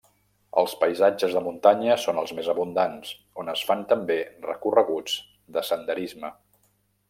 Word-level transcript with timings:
Els 0.61 0.71
paisatges 0.83 1.35
de 1.37 1.43
muntanya 1.47 1.97
són 2.05 2.21
els 2.23 2.33
més 2.39 2.49
abundants, 2.55 3.13
on 3.43 3.53
es 3.55 3.61
fan 3.69 3.87
també 3.95 4.19
recorreguts 4.49 5.21
de 5.59 5.65
senderisme. 5.73 6.37